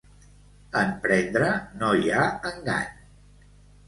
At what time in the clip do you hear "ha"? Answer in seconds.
2.13-2.23